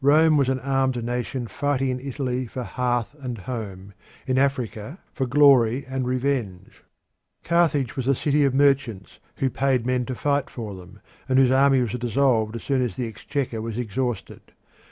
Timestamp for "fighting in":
1.46-2.00